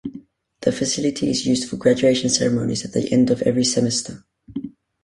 [0.61, 4.25] The facility is used for graduation ceremonies at the end of every semester.